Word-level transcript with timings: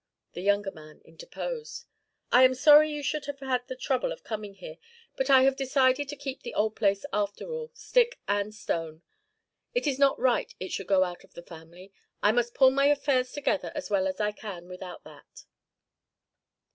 The 0.33 0.41
younger 0.41 0.71
man 0.71 0.99
interposed: 1.05 1.85
'I 2.31 2.43
am 2.43 2.53
sorry 2.55 2.89
you 2.91 3.03
should 3.03 3.25
have 3.27 3.39
had 3.39 3.67
the 3.67 3.75
trouble 3.75 4.11
of 4.11 4.23
coming 4.23 4.55
here, 4.55 4.79
but 5.15 5.29
I 5.29 5.43
have 5.43 5.55
decided 5.55 6.09
to 6.09 6.15
keep 6.15 6.41
the 6.41 6.55
old 6.55 6.75
place 6.75 7.05
after 7.13 7.51
all 7.51 7.69
stick 7.75 8.19
and 8.27 8.51
stone. 8.51 9.03
It 9.75 9.85
is 9.85 9.99
not 9.99 10.19
right 10.19 10.51
it 10.59 10.71
should 10.71 10.87
go 10.87 11.03
out 11.03 11.23
of 11.23 11.35
the 11.35 11.43
family. 11.43 11.93
I 12.23 12.31
must 12.31 12.55
pull 12.55 12.71
my 12.71 12.87
affairs 12.87 13.31
together 13.31 13.71
as 13.75 13.91
well 13.91 14.07
as 14.07 14.19
I 14.19 14.31
can 14.31 14.67
without 14.67 15.03
that.' 15.03 15.45